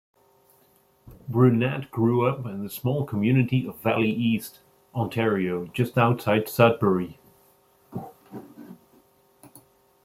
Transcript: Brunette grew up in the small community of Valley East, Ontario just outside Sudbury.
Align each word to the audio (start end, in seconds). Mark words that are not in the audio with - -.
Brunette 1.29 1.91
grew 1.91 2.27
up 2.27 2.43
in 2.47 2.63
the 2.63 2.71
small 2.71 3.05
community 3.05 3.67
of 3.67 3.79
Valley 3.81 4.09
East, 4.09 4.61
Ontario 4.95 5.65
just 5.67 5.95
outside 5.95 6.49
Sudbury. 6.49 7.19